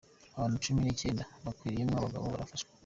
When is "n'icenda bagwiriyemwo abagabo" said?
0.81-2.25